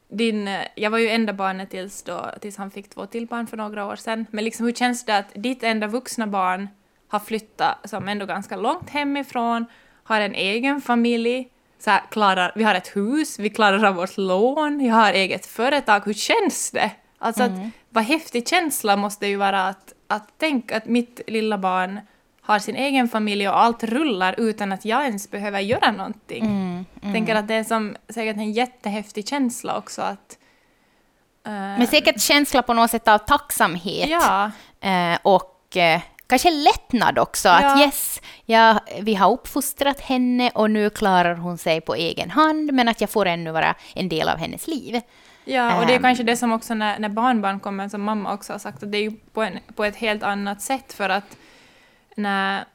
[0.10, 3.58] din, jag var ju enda barnet tills, då, tills han fick två till barn för
[3.58, 6.68] några år sedan, men liksom hur känns det att ditt enda vuxna barn
[7.08, 9.66] har flyttat som ändå ganska långt hemifrån,
[10.04, 11.50] har en egen familj,
[11.84, 15.46] så här, klarar, vi har ett hus, vi klarar av vårt lån, jag har eget
[15.46, 16.92] företag, hur känns det?
[17.20, 17.62] Alltså mm.
[17.62, 22.00] att, vad häftig känsla måste ju vara att, att tänka att mitt lilla barn
[22.42, 26.46] har sin egen familj och allt rullar utan att jag ens behöver göra någonting.
[26.46, 27.14] Mm, mm.
[27.14, 30.38] Tänker att det är som, säkert en jättehäftig känsla också att...
[31.48, 34.10] Uh, Men säkert känsla på något sätt av tacksamhet.
[34.10, 34.52] Ja.
[34.86, 37.48] Uh, och uh, kanske lättnad också.
[37.48, 37.74] Ja.
[37.74, 42.74] Att yes, ja, vi har uppfostrat henne och nu klarar hon sig på egen hand,
[42.74, 45.02] men att jag får ännu vara en del av hennes liv.
[45.46, 48.34] Ja, och det är um, kanske det som också när, när barnbarn kommer, som mamma
[48.34, 51.10] också har sagt, att det är ju på, en, på ett helt annat sätt för
[51.10, 51.38] att
[52.16, 52.66] när,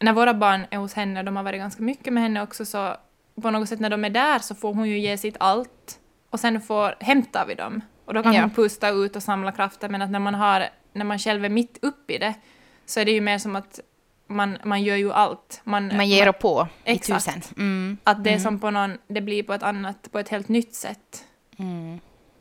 [0.00, 2.96] när våra barn är hos henne, de har varit ganska mycket med henne också, så
[3.42, 5.98] på något sätt när de är där så får hon ju ge sitt allt
[6.30, 7.80] och sen får, hämtar vi dem.
[8.04, 8.40] Och då kan ja.
[8.40, 11.48] hon pusta ut och samla krafter, men att när man, har, när man själv är
[11.48, 12.34] mitt uppe i det
[12.86, 13.80] så är det ju mer som att
[14.26, 15.60] man, man gör ju allt.
[15.64, 17.28] Man, man ger och på exakt.
[17.28, 17.42] i tusen.
[17.56, 17.98] Mm.
[18.04, 18.40] Att det mm.
[18.40, 21.24] som på någon, det blir på ett annat, på ett helt nytt sätt.
[21.58, 22.00] Mm.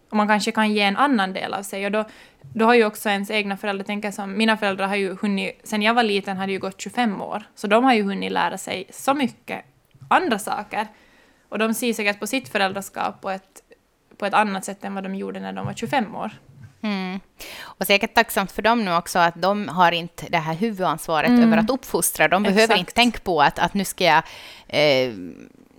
[0.10, 1.86] Och man kanske kan ge en annan del av sig.
[1.86, 2.05] Och då,
[2.41, 5.81] då har ju också ens egna föräldrar, tänker som, mina föräldrar har ju hunnit, sen
[5.81, 8.86] jag var liten hade ju gått 25 år, så de har ju hunnit lära sig
[8.91, 9.65] så mycket
[10.08, 10.88] andra saker.
[11.49, 13.62] Och de ser säkert på sitt föräldraskap på ett,
[14.17, 16.31] på ett annat sätt än vad de gjorde när de var 25 år.
[16.86, 17.19] Mm.
[17.63, 21.43] Och säkert tacksamt för dem nu också att de har inte det här huvudansvaret mm.
[21.43, 22.28] över att uppfostra.
[22.28, 22.80] De behöver Exakt.
[22.80, 24.24] inte tänka på att, att nu ska jag,
[24.67, 25.13] eh,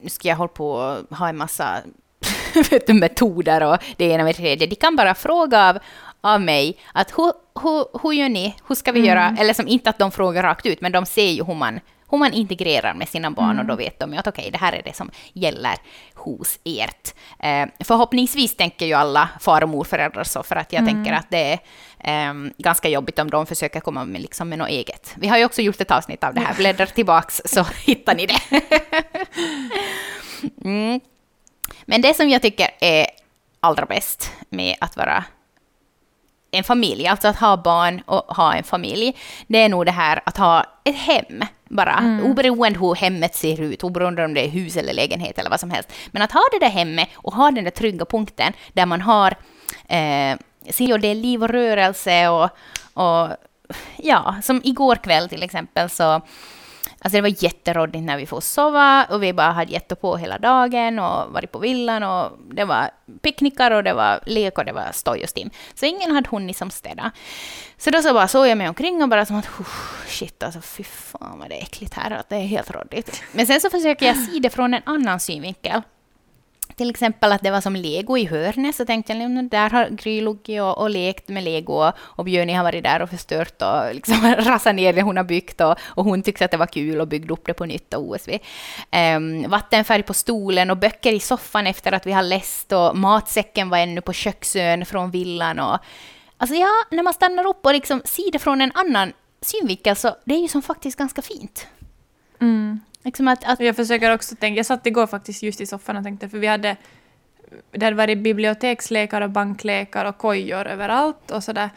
[0.01, 1.83] nu ska jag hålla på och ha en massa
[2.71, 4.66] vet du, metoder och det ena med det tredje.
[4.66, 5.79] De kan bara fråga av,
[6.21, 8.57] av mig att hur, hur, hur gör ni?
[8.69, 9.09] Hur ska vi mm.
[9.09, 9.37] göra?
[9.38, 12.19] Eller som inte att de frågar rakt ut, men de ser ju hur man, hur
[12.19, 13.59] man integrerar med sina barn mm.
[13.59, 13.85] och då mm.
[13.85, 15.77] vet de ju att okej, okay, det här är det som gäller
[16.14, 17.14] hos ert.
[17.38, 20.95] Eh, förhoppningsvis tänker ju alla far och morföräldrar så, för att jag mm.
[20.95, 21.59] tänker att det
[21.99, 25.14] är eh, ganska jobbigt om de försöker komma med, liksom, med något eget.
[25.16, 28.27] Vi har ju också gjort ett avsnitt av det här, bläddra tillbaks så hittar ni
[28.27, 28.62] det.
[30.64, 31.01] mm.
[31.85, 33.07] Men det som jag tycker är
[33.61, 35.25] allra bäst med att vara
[36.50, 40.20] en familj, alltså att ha barn och ha en familj, det är nog det här
[40.24, 42.24] att ha ett hem bara, mm.
[42.24, 45.70] oberoende hur hemmet ser ut, oberoende om det är hus eller lägenhet eller vad som
[45.70, 45.92] helst.
[46.11, 49.35] Men att ha det där hemmet och ha den där trygga punkten där man har
[49.88, 50.37] eh,
[50.70, 52.50] se och det är liv och rörelse och,
[52.94, 53.28] och
[53.96, 56.20] ja, som igår kväll till exempel så
[56.98, 60.38] Alltså det var jätteråddigt när vi får sova och vi bara hade gett på hela
[60.38, 62.90] dagen och varit på villan och det var
[63.22, 65.50] picknickar och det var lek och det var stoj och stim.
[65.74, 67.11] Så ingen hade hunnit som städa.
[67.76, 69.48] Så då så bara såg jag mig omkring och bara som att
[70.06, 73.22] shit alltså fy fan vad det är äckligt här, att det är helt råddigt.
[73.32, 75.82] Men sen så försöker jag se det från en annan synvinkel
[76.76, 79.88] till exempel att det var som lego i hörnet, så tänkte jag att där har
[79.88, 80.26] Gry
[80.60, 84.74] och, och lekt med lego och Björni har varit där och förstört och liksom rasat
[84.74, 87.32] ner det hon har byggt och, och hon tyckte att det var kul och byggde
[87.32, 88.30] upp det på nytt och OSV.
[88.30, 88.38] Um,
[88.90, 93.68] ehm, vattenfärg på stolen och böcker i soffan efter att vi har läst och matsäcken
[93.68, 95.78] var ännu på köksön från villan och
[96.38, 100.16] Alltså ja, när man stannar upp och liksom ser det från en annan synvinkel så
[100.24, 101.66] det är ju som faktiskt ganska fint.
[102.40, 102.80] Mm.
[103.07, 106.05] Liksom att, att, Jag försöker också tänka, jag satt igår faktiskt just i soffan och
[106.05, 106.77] tänkte, för vi hade,
[107.73, 111.71] det hade varit bibliotekslekar och banklekar och kojor överallt och sådär.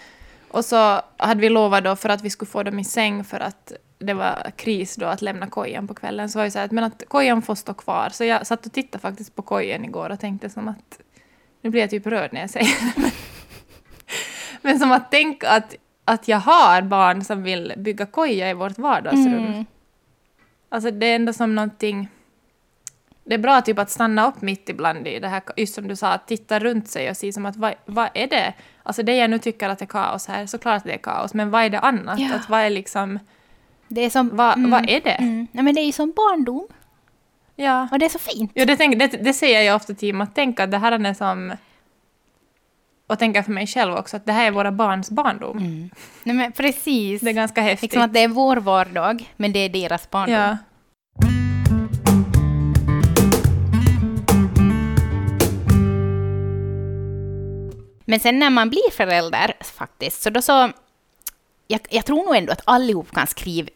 [0.51, 3.39] Och så hade vi lovat då för att vi skulle få dem i säng för
[3.39, 6.29] att det var kris då att lämna kojan på kvällen.
[6.29, 8.09] Så var det så här att, men att kojan får stå kvar.
[8.11, 10.99] Så jag satt och tittade faktiskt på kojan igår och tänkte som att,
[11.61, 13.01] nu blir jag typ rörd när jag säger det.
[13.01, 13.11] men-
[14.61, 18.77] Men som att tänka att, att jag har barn som vill bygga koja i vårt
[18.77, 19.45] vardagsrum.
[19.47, 19.65] mm,
[20.69, 22.09] Alltså det är ändå som någonting...
[23.23, 25.95] Det är bra typ att stanna upp mitt ibland i det här, just som du
[25.95, 28.53] sa, att titta runt sig och se som att vad, vad är det?
[28.83, 31.63] Alltså det jag nu tycker att är kaos här, såklart det är kaos, men vad
[31.63, 32.19] är det annat?
[32.19, 32.35] Ja.
[32.35, 33.19] Att vad är liksom,
[33.87, 34.29] det är som...
[34.35, 35.11] vad, mm, vad är det?
[35.11, 35.47] Mm.
[35.51, 36.67] Nej, men det är ju som barndom.
[37.55, 37.87] Ja.
[37.91, 38.51] Och det är så fint.
[38.55, 40.91] Jo, det, tänk, det, det säger jag ofta till Tim, att tänka att det här
[40.91, 41.53] är som...
[43.09, 45.57] Och tänka för mig själv också, att det här är våra barns barndom.
[45.57, 45.89] Mm.
[46.23, 47.21] Nej, men precis.
[47.21, 47.81] Det är ganska häftigt.
[47.81, 50.35] Liksom att det är vår vardag, men det är deras barndom.
[50.35, 50.57] ja.
[58.05, 60.71] Men sen när man blir förälder faktiskt, så då så...
[61.67, 63.69] Jag, jag tror nog ändå att allihop kan skriva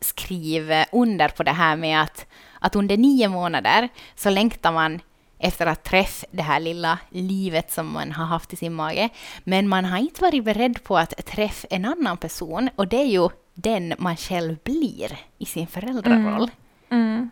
[0.00, 2.26] skriv under på det här med att,
[2.60, 5.00] att under nio månader så längtar man
[5.40, 9.08] efter att träffa det här lilla livet som man har haft i sin mage.
[9.44, 13.04] Men man har inte varit beredd på att träffa en annan person och det är
[13.06, 16.50] ju den man själv blir i sin föräldraroll.
[16.90, 17.30] Mm.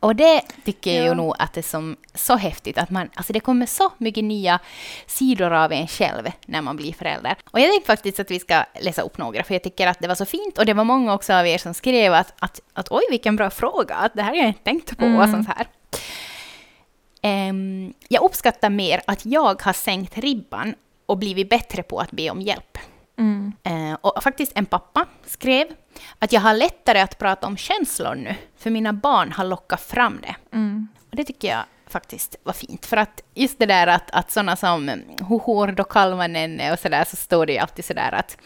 [0.00, 1.14] Och det tycker jag ju Ja.
[1.14, 4.58] nog att det är som, så häftigt att man, alltså det kommer så mycket nya
[5.06, 7.36] sidor av en själv när man blir förälder.
[7.50, 10.08] Och jag tänkte faktiskt att vi ska läsa upp några, för jag tycker att det
[10.08, 12.88] var så fint och det var många också av er som skrev att, att, att
[12.90, 15.32] oj vilken bra fråga, att det här har jag inte tänkt på och Mm.
[15.32, 15.66] sånt här.
[17.26, 20.74] Ehm, jag uppskattar mer att jag har sänkt ribban
[21.06, 22.78] och blivit bättre på att be om hjälp.
[23.18, 23.52] Mm.
[23.62, 25.66] Eh, och faktiskt en pappa skrev
[26.18, 30.20] att jag har lättare att prata om känslor nu, för mina barn har lockat fram
[30.22, 30.56] det.
[30.56, 30.88] Mm.
[31.10, 32.86] Och det tycker jag faktiskt var fint.
[32.86, 34.88] För att just det där att, att sådana som
[35.28, 38.36] hur hård och sådär så står det ju alltid sådär att,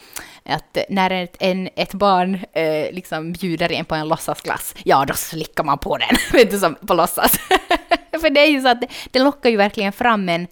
[0.45, 5.13] att när ett, en, ett barn eh, liksom bjuder en på en låtsasglass, ja då
[5.13, 7.39] slickar man på den, vet du, som på låtsas.
[8.21, 10.47] För det är ju så att det, det lockar ju verkligen fram en,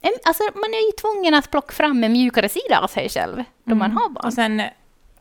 [0.00, 3.44] en, alltså man är ju tvungen att plocka fram en mjukare sida av sig själv
[3.64, 4.26] då man har barn.
[4.26, 4.62] Och sen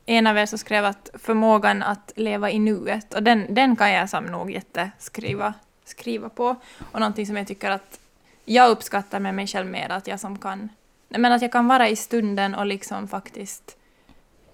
[0.05, 3.91] en av er som skrev att förmågan att leva i nuet, och den, den kan
[3.91, 5.53] jag som nog jätteskriva
[5.85, 6.55] skriva på.
[6.91, 7.99] Och någonting som jag tycker att
[8.45, 10.69] jag uppskattar med mig själv mer, att jag som kan,
[11.09, 13.76] men att jag kan vara i stunden och liksom faktiskt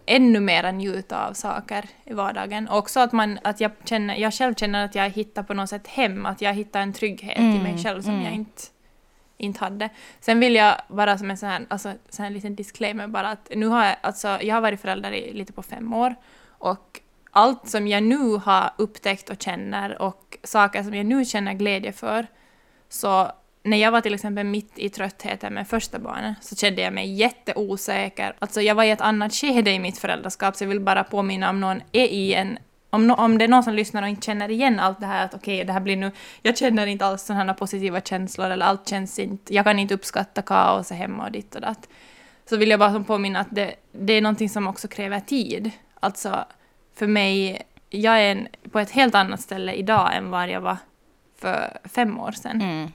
[0.05, 2.67] ännu mer njuta av saker i vardagen.
[2.67, 5.69] Och också att, man, att jag, känner, jag själv känner att jag hittar på något
[5.69, 8.25] sätt hem, att jag hittar en trygghet i mig Mm, själv som mm.
[8.25, 8.61] jag inte,
[9.37, 9.89] inte hade.
[10.19, 13.51] Sen vill jag bara som en sån här, alltså, sån här liten disclaimer bara att
[13.55, 16.15] nu har jag, alltså, jag har varit förälder i lite på fem år
[16.47, 16.99] och
[17.31, 21.91] allt som jag nu har upptäckt och känner och saker som jag nu känner glädje
[21.91, 22.27] för
[22.89, 23.31] så
[23.63, 27.13] när jag var till exempel mitt i tröttheten med första barnet så kände jag mig
[27.13, 28.35] jätteosäker.
[28.39, 31.49] Alltså jag var i ett annat skede i mitt föräldraskap så jag vill bara påminna
[31.49, 32.57] om någon är i en
[32.89, 35.25] om, no, om det är någon som lyssnar och inte känner igen allt det här
[35.25, 38.65] att okej, det här blir nu, jag känner inte alls sådana här positiva känslor eller
[38.65, 41.89] allt känns inte, jag kan inte uppskatta kaos hemma och ditt och datt.
[42.49, 45.71] Så vill jag bara som påminna att det, det är någonting som också kräver tid.
[45.99, 46.45] Alltså
[46.95, 50.77] för mig, jag är en, på ett helt annat ställe idag än vad jag var
[51.37, 52.61] för fem år sedan.
[52.61, 52.91] Mm.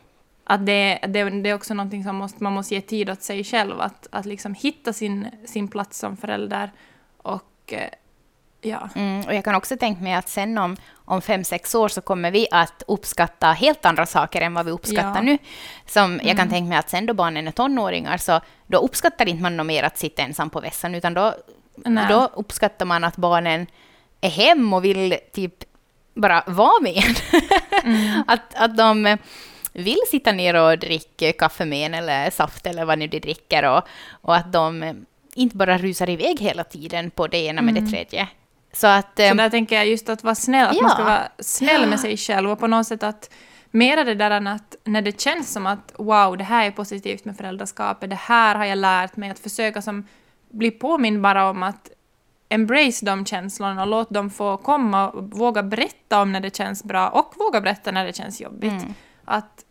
[0.50, 3.44] Att det, det, det är också någonting som måste, man måste ge tid åt sig
[3.44, 6.70] själv, att, att liksom hitta sin, sin plats som förälder
[7.22, 7.88] och eh,
[8.60, 8.88] ja.
[8.94, 12.00] Mm, och jag kan också tänka mig att sen om, om fem, sex år så
[12.00, 15.22] kommer vi att uppskatta helt andra saker än vad vi uppskattar Ja.
[15.22, 15.38] nu.
[15.86, 16.50] Som jag kan Mm.
[16.50, 19.82] tänka mig att sen då barnen är tonåringar så då uppskattar inte man något mer
[19.82, 21.34] att sitta ensam på vässan utan då,
[21.76, 22.06] Nej.
[22.08, 23.66] då uppskattar man att barnen
[24.20, 25.54] är hem och vill typ
[26.14, 27.14] bara vara med en.
[27.84, 28.22] Mm.
[28.26, 29.16] att, att de
[29.82, 33.64] vill sitta ner och dricka kaffe med en eller saft eller vad nu de dricker
[33.64, 34.94] och, och att de
[35.34, 37.90] inte bara rusar iväg hela tiden på det ena med det Mm.
[37.92, 38.28] tredje.
[38.72, 39.16] Så att...
[39.16, 40.94] Så eh, där tänker jag just att vara snäll, att man Ja.
[40.94, 43.30] ska vara snäll med sig själv och på något sätt att
[43.70, 47.36] mera det där att när det känns som att wow, det här är positivt med
[47.36, 50.06] föräldraskapet, det här har jag lärt mig, att försöka som
[50.50, 51.90] bli påmind bara om att
[52.48, 56.84] embrace de känslorna och låt dem få komma och våga berätta om när det känns
[56.84, 58.72] bra och våga berätta när det känns jobbigt.
[58.72, 58.94] Mm.
[59.24, 59.64] Att,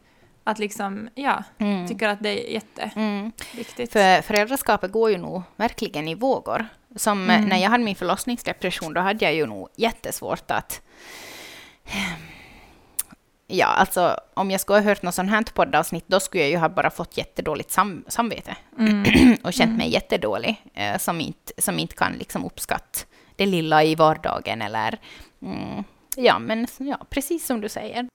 [0.48, 1.88] att liksom, ja, Mm.
[1.88, 3.96] tycker att det är jätteviktigt.
[3.96, 4.22] Mm.
[4.22, 6.68] För föräldraskapet går ju nog verkligen i vågor.
[6.96, 7.50] Som eh, Mm.
[7.50, 10.82] när jag hade min förlossningsdepression, då hade jag ju nog jättesvårt att
[13.48, 16.58] ja, alltså om jag skulle ha hört något sånt här poddavsnitt, då skulle jag ju
[16.58, 18.56] ha bara fått jättedåligt sam samvete
[19.44, 23.00] och känt mig jättedålig, eh, som, inte, som inte kan liksom uppskatta
[23.36, 25.00] det lilla i vardagen eller
[25.42, 25.84] mm,
[26.16, 28.08] ja, men ja, precis som du säger.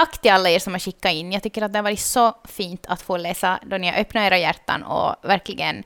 [0.00, 1.32] Tack till alla er som har skickat in.
[1.32, 4.22] Jag tycker att det har varit så fint att få läsa då ni har öppnat
[4.22, 5.82] era hjärtan och verkligen...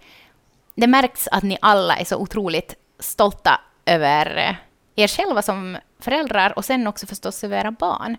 [0.74, 4.56] Det märks att ni alla är så otroligt stolta över
[4.96, 8.16] er själva som föräldrar och sen också förstås över era barn.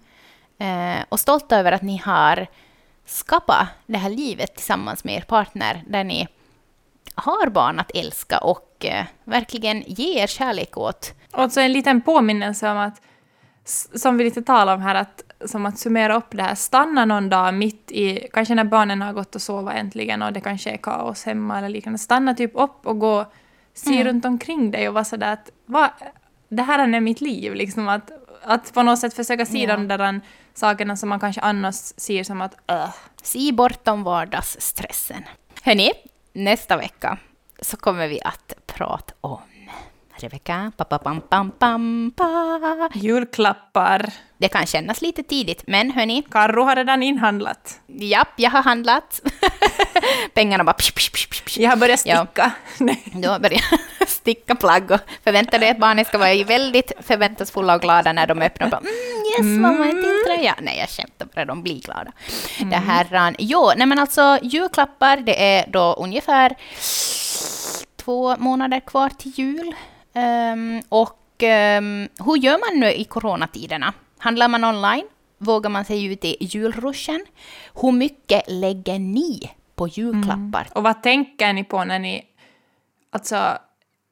[0.59, 2.47] Eh, och stolta över att ni har
[3.05, 6.27] skapat det här livet tillsammans med er partner där ni
[7.15, 11.13] har barn att älska och eh, verkligen ge er kärlek åt.
[11.33, 13.01] Och så en liten påminnelse om att,
[13.95, 17.29] som vi lite talade om här, att som att summera upp det här, stanna någon
[17.29, 20.77] dag mitt i, kanske när barnen har gått och sova äntligen och det kanske är
[20.77, 23.25] kaos hemma eller liknande, stanna typ upp och gå,
[23.73, 24.07] se mm.
[24.07, 25.89] runt omkring dig och vara sådär att vad,
[26.49, 28.11] det här är mitt liv, liksom att,
[28.43, 29.77] att på något sätt försöka se ja.
[29.77, 30.21] de där
[30.53, 32.95] sakerna som man kanske annars ser som att uh.
[33.23, 35.23] Se bortom vardagsstressen.
[35.63, 35.91] Hörni,
[36.33, 37.17] nästa vecka
[37.61, 39.41] så kommer vi att prata om
[40.17, 42.89] Rebecka, pa, pa, pam, pam, pam, pa.
[42.93, 44.13] Julklappar.
[44.37, 46.23] Det kan kännas lite tidigt, men hörni.
[46.31, 47.79] Karro har redan inhandlat.
[47.87, 49.21] Japp, jag har handlat.
[50.33, 50.73] Pengarna bara...
[50.73, 51.59] Psh, psh, psh, psh.
[51.59, 52.51] Jag har börjat sticka.
[52.79, 52.95] Ja.
[53.13, 53.63] Du har börjat
[54.07, 58.41] sticka plagg och förväntar dig att barnen ska vara väldigt förväntansfulla och glada när de
[58.41, 58.69] öppnar.
[58.69, 58.91] Bara, mm,
[59.31, 59.61] yes, mm.
[59.61, 60.55] mamma, en till tröja.
[60.61, 62.11] Nej, jag skämtar bara, de blir glada.
[62.57, 62.69] Mm.
[62.69, 66.55] Det här, jo, nej men alltså julklappar, det är då ungefär
[67.95, 69.75] två månader kvar till jul.
[70.13, 73.93] Um, och um, hur gör man nu i coronatiderna?
[74.17, 75.07] Handlar man online?
[75.37, 77.25] Vågar man sig ut i julruschen?
[77.81, 80.61] Hur mycket lägger ni på julklappar?
[80.61, 80.71] Mm.
[80.75, 82.25] Och vad tänker ni på när ni...
[83.11, 83.57] Alltså,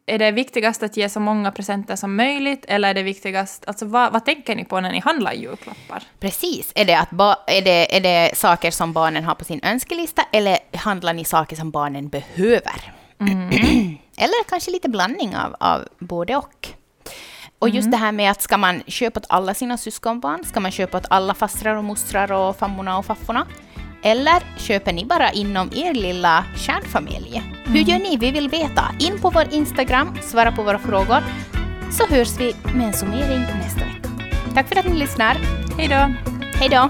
[0.06, 3.64] är det viktigast att ge så många presenter som möjligt eller är det viktigast...
[3.68, 6.04] Alltså vad, vad tänker ni på när ni handlar julklappar?
[6.20, 6.72] Precis.
[6.76, 10.24] Är det, att ba, är, det, är det saker som barnen har på sin önskelista
[10.32, 12.94] eller handlar ni saker som barnen behöver?
[13.20, 13.50] Mm.
[14.18, 16.74] Eller kanske lite blandning av, av både och.
[17.64, 17.92] Och just mm.
[17.92, 20.44] det här med att ska man köpa åt alla sina syskonbarn?
[20.44, 23.48] Ska man köpa åt alla fastrar och mostrar och fammorna och fafforna?
[24.04, 27.38] Eller köper ni bara inom er lilla kärnfamilj?
[27.38, 27.74] Mm.
[27.74, 28.18] Hur gör ni?
[28.18, 28.84] Vi vill veta.
[29.00, 31.24] In på vår Instagram, svara på våra frågor,
[31.92, 34.10] så hörs vi med en summering nästa vecka.
[34.54, 35.38] Tack för att ni lyssnar.
[35.78, 36.14] Hej då!
[36.60, 36.90] Hej då!